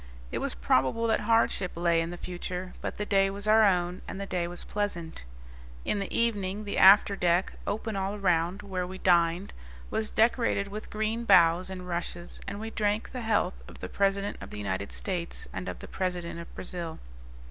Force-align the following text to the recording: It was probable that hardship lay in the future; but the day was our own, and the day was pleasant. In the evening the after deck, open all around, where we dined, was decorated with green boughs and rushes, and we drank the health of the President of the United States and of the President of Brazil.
It 0.31 0.39
was 0.39 0.55
probable 0.55 1.05
that 1.05 1.19
hardship 1.19 1.73
lay 1.75 2.01
in 2.01 2.09
the 2.09 2.17
future; 2.17 2.73
but 2.81 2.97
the 2.97 3.05
day 3.05 3.29
was 3.29 3.47
our 3.47 3.63
own, 3.63 4.01
and 4.07 4.19
the 4.19 4.25
day 4.25 4.47
was 4.47 4.63
pleasant. 4.63 5.21
In 5.85 5.99
the 5.99 6.11
evening 6.11 6.63
the 6.63 6.79
after 6.79 7.15
deck, 7.15 7.53
open 7.67 7.95
all 7.95 8.15
around, 8.15 8.63
where 8.63 8.87
we 8.87 8.97
dined, 8.97 9.53
was 9.91 10.09
decorated 10.09 10.69
with 10.69 10.89
green 10.89 11.23
boughs 11.23 11.69
and 11.69 11.87
rushes, 11.87 12.41
and 12.47 12.59
we 12.59 12.71
drank 12.71 13.11
the 13.11 13.21
health 13.21 13.61
of 13.67 13.77
the 13.77 13.89
President 13.89 14.37
of 14.41 14.49
the 14.49 14.57
United 14.57 14.91
States 14.91 15.47
and 15.53 15.69
of 15.69 15.77
the 15.77 15.87
President 15.87 16.39
of 16.39 16.51
Brazil. 16.55 16.97